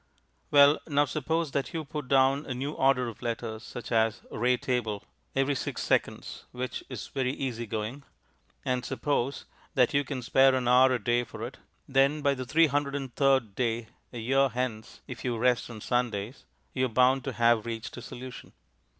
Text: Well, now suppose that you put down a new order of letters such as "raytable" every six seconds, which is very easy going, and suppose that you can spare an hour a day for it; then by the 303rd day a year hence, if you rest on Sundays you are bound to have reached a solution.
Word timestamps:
Well, 0.49 0.79
now 0.87 1.05
suppose 1.05 1.51
that 1.51 1.75
you 1.75 1.85
put 1.85 2.07
down 2.07 2.47
a 2.47 2.55
new 2.55 2.71
order 2.71 3.07
of 3.07 3.21
letters 3.21 3.61
such 3.61 3.91
as 3.91 4.21
"raytable" 4.31 5.03
every 5.35 5.53
six 5.53 5.83
seconds, 5.83 6.45
which 6.51 6.83
is 6.89 7.09
very 7.09 7.31
easy 7.33 7.67
going, 7.67 8.01
and 8.65 8.83
suppose 8.83 9.45
that 9.75 9.93
you 9.93 10.03
can 10.03 10.23
spare 10.23 10.55
an 10.55 10.67
hour 10.67 10.91
a 10.93 10.97
day 11.03 11.23
for 11.23 11.45
it; 11.45 11.57
then 11.87 12.23
by 12.23 12.33
the 12.33 12.45
303rd 12.45 13.53
day 13.53 13.89
a 14.11 14.17
year 14.17 14.49
hence, 14.49 15.01
if 15.05 15.23
you 15.23 15.37
rest 15.37 15.69
on 15.69 15.81
Sundays 15.81 16.45
you 16.73 16.87
are 16.87 16.89
bound 16.89 17.23
to 17.25 17.33
have 17.33 17.67
reached 17.67 17.95
a 17.95 18.01
solution. 18.01 18.53